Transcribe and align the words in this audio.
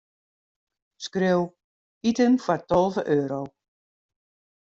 Skriuw: 1.05 1.43
iten 2.09 2.33
foar 2.43 2.61
tolve 2.69 3.01
euro. 3.17 3.41